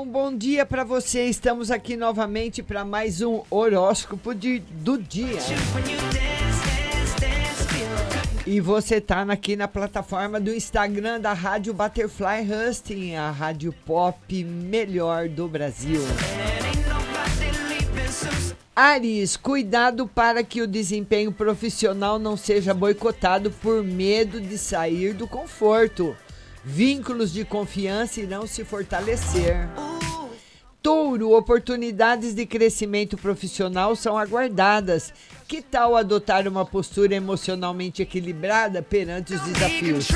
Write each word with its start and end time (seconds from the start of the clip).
Um 0.00 0.06
bom 0.06 0.34
dia 0.34 0.66
para 0.66 0.84
você. 0.84 1.24
Estamos 1.24 1.70
aqui 1.70 1.96
novamente 1.96 2.62
para 2.62 2.84
mais 2.84 3.22
um 3.22 3.42
horóscopo 3.50 4.34
de, 4.34 4.58
do 4.58 4.98
dia. 4.98 5.38
E 8.46 8.60
você 8.60 9.00
tá 9.00 9.22
aqui 9.22 9.56
na 9.56 9.66
plataforma 9.66 10.38
do 10.38 10.54
Instagram 10.54 11.18
da 11.18 11.32
Rádio 11.32 11.72
Butterfly 11.72 12.46
Husting, 12.46 13.14
a 13.14 13.30
rádio 13.30 13.72
pop 13.84 14.44
melhor 14.44 15.28
do 15.28 15.48
Brasil. 15.48 16.00
Ares, 18.74 19.36
cuidado 19.36 20.06
para 20.06 20.44
que 20.44 20.60
o 20.60 20.66
desempenho 20.66 21.32
profissional 21.32 22.18
não 22.18 22.36
seja 22.36 22.74
boicotado 22.74 23.50
por 23.50 23.82
medo 23.82 24.40
de 24.40 24.58
sair 24.58 25.14
do 25.14 25.26
conforto. 25.26 26.14
Vínculos 26.62 27.32
de 27.32 27.44
confiança 27.44 28.20
irão 28.20 28.46
se 28.46 28.64
fortalecer. 28.64 29.68
Touro, 30.86 31.32
oportunidades 31.32 32.32
de 32.32 32.46
crescimento 32.46 33.16
profissional 33.18 33.96
são 33.96 34.16
aguardadas. 34.16 35.12
Que 35.48 35.60
tal 35.60 35.96
adotar 35.96 36.46
uma 36.46 36.64
postura 36.64 37.12
emocionalmente 37.12 38.02
equilibrada 38.02 38.80
perante 38.80 39.34
os 39.34 39.40
desafios? 39.40 40.06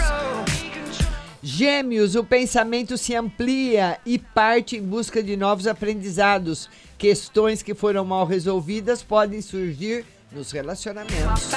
Gêmeos, 1.42 2.14
o 2.14 2.22
pensamento 2.22 2.96
se 2.96 3.16
amplia 3.16 3.98
e 4.06 4.16
parte 4.16 4.77
em 4.77 4.82
busca 4.82 5.20
de 5.20 5.36
novos 5.36 5.66
aprendizados. 5.66 6.70
Questões 6.96 7.64
que 7.64 7.74
foram 7.74 8.05
mal 8.05 8.24
resolvidas 8.24 9.02
podem 9.02 9.42
surgir 9.42 10.05
nos 10.30 10.52
relacionamentos. 10.52 11.50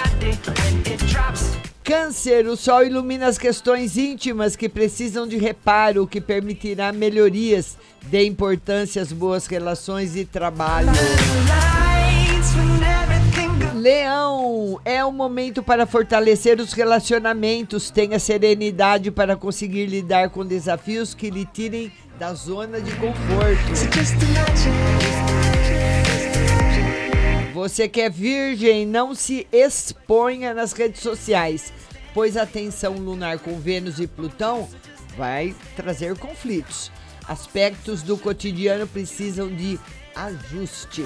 Câncer, 1.84 2.48
o 2.48 2.56
sol 2.56 2.86
ilumina 2.86 3.28
as 3.28 3.38
questões 3.38 3.98
íntimas 3.98 4.56
que 4.56 4.70
precisam 4.70 5.28
de 5.28 5.36
reparo, 5.38 6.03
o 6.03 6.08
que 6.08 6.22
permitirá 6.22 6.94
melhorias. 6.94 7.78
Dê 8.03 8.26
importância 8.26 9.02
às 9.02 9.12
boas 9.12 9.48
relações 9.48 10.16
e 10.16 10.23
trabalho. 10.23 10.88
Leão, 13.76 14.80
é 14.86 15.04
o 15.04 15.11
momento 15.11 15.61
para 15.61 15.86
fortalecer 15.86 16.58
os 16.61 16.72
relacionamentos. 16.72 17.89
Tenha 17.92 18.17
serenidade 18.17 19.11
para 19.11 19.36
conseguir 19.36 19.86
lidar 19.88 20.30
com 20.30 20.45
desafios 20.45 21.14
que 21.14 21.30
lhe 21.30 21.45
tirem 21.45 21.92
da 22.17 22.34
zona 22.34 22.80
de 22.80 22.92
conforto. 22.95 23.73
Você 27.64 27.88
que 27.88 28.02
é 28.02 28.09
virgem, 28.09 28.86
não 28.86 29.16
se 29.16 29.47
exponha 29.50 30.53
nas 30.53 30.73
redes 30.73 31.02
sociais, 31.02 31.72
pois 32.14 32.36
a 32.36 32.45
tensão 32.45 32.95
lunar 32.95 33.39
com 33.39 33.58
Vênus 33.58 34.02
e 34.02 34.05
Plutão 34.05 34.67
vai 35.15 35.55
trazer 35.73 36.17
conflitos. 36.17 36.92
Aspectos 37.26 38.04
do 38.04 38.17
cotidiano 38.17 38.86
precisam 38.86 39.48
de 39.48 39.80
ajuste. 40.14 41.04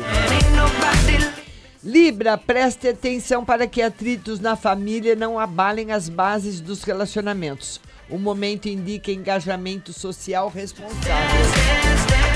Libra, 1.83 2.35
preste 2.39 2.87
atenção 2.87 3.45
para 3.45 3.67
que 3.67 3.79
atritos 3.79 4.39
na 4.39 4.55
família 4.55 5.15
não 5.15 5.37
abalem 5.37 5.91
as 5.91 6.09
bases 6.09 6.59
dos 6.59 6.81
relacionamentos. 6.81 7.79
O 8.09 8.17
momento 8.17 8.67
indica 8.67 9.11
engajamento 9.11 9.93
social 9.93 10.49
responsável. 10.49 12.26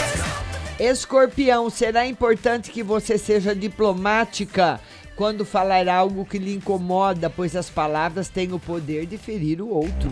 Escorpião, 0.82 1.70
será 1.70 2.08
importante 2.08 2.72
que 2.72 2.82
você 2.82 3.16
seja 3.16 3.54
diplomática 3.54 4.82
quando 5.16 5.46
falar 5.46 5.88
algo 5.88 6.26
que 6.26 6.40
lhe 6.40 6.56
incomoda, 6.56 7.30
pois 7.30 7.56
as 7.56 7.70
palavras 7.70 8.30
têm 8.30 8.52
o 8.52 8.58
poder 8.58 9.06
de 9.06 9.16
ferir 9.16 9.62
o 9.62 9.70
outro. 9.70 10.10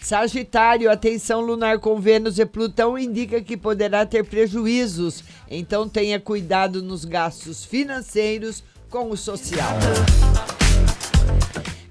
Sagitário, 0.00 0.88
a 0.88 0.96
tensão 0.96 1.40
lunar 1.40 1.80
com 1.80 2.00
Vênus 2.00 2.38
e 2.38 2.46
Plutão 2.46 2.96
indica 2.96 3.42
que 3.42 3.56
poderá 3.56 4.06
ter 4.06 4.24
prejuízos, 4.24 5.24
então 5.50 5.88
tenha 5.88 6.20
cuidado 6.20 6.80
nos 6.80 7.04
gastos 7.04 7.64
financeiros 7.64 8.62
com 8.88 9.10
o 9.10 9.16
social. 9.16 9.76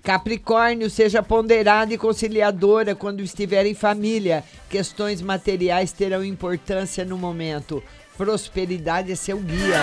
Capricórnio, 0.06 0.88
seja 0.88 1.24
ponderada 1.24 1.92
e 1.92 1.98
conciliadora 1.98 2.94
quando 2.94 3.22
estiver 3.24 3.66
em 3.66 3.74
família. 3.74 4.44
Questões 4.70 5.20
materiais 5.20 5.92
terão 5.92 6.24
importância 6.24 7.04
no 7.04 7.18
momento. 7.18 7.82
Prosperidade 8.16 9.12
é 9.12 9.16
seu 9.16 9.40
guia. 9.40 9.82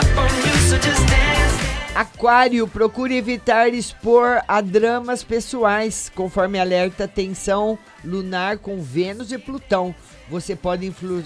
Aquário, 1.92 2.68
procure 2.68 3.16
evitar 3.16 3.68
expor 3.74 4.40
a 4.46 4.60
dramas 4.60 5.24
pessoais, 5.24 6.10
conforme 6.14 6.58
alerta 6.60 7.08
tensão 7.08 7.76
lunar 8.04 8.58
com 8.58 8.80
Vênus 8.80 9.32
e 9.32 9.38
Plutão. 9.38 9.92
Você 10.30 10.54
pode 10.54 10.86
influ- 10.86 11.24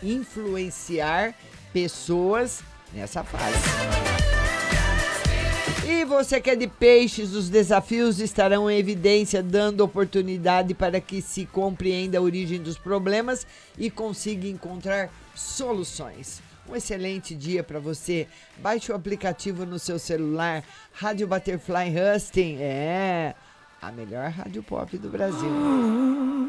influenciar 0.00 1.34
pessoas 1.72 2.60
nessa 2.94 3.24
fase. 3.24 4.25
E 5.88 6.04
você 6.04 6.40
que 6.40 6.50
é 6.50 6.56
de 6.56 6.66
peixes, 6.66 7.32
os 7.32 7.48
desafios 7.48 8.18
estarão 8.18 8.68
em 8.68 8.76
evidência, 8.76 9.40
dando 9.40 9.84
oportunidade 9.84 10.74
para 10.74 11.00
que 11.00 11.22
se 11.22 11.46
compreenda 11.46 12.18
a 12.18 12.20
origem 12.20 12.60
dos 12.60 12.76
problemas 12.76 13.46
e 13.78 13.88
consiga 13.88 14.48
encontrar 14.48 15.08
soluções. 15.32 16.42
Um 16.68 16.74
excelente 16.74 17.36
dia 17.36 17.62
para 17.62 17.78
você. 17.78 18.26
Baixe 18.58 18.90
o 18.90 18.96
aplicativo 18.96 19.64
no 19.64 19.78
seu 19.78 19.96
celular, 19.96 20.64
Rádio 20.92 21.28
Butterfly 21.28 21.94
Husting. 21.94 22.56
É 22.58 23.36
a 23.80 23.92
melhor 23.92 24.28
rádio 24.30 24.64
pop 24.64 24.98
do 24.98 25.08
Brasil. 25.08 25.46